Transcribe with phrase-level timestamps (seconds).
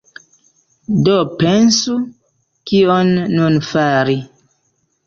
[1.07, 1.99] Do pensu,
[2.73, 4.21] kion nun fari.